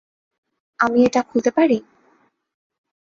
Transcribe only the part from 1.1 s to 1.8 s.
খুলতে পারি?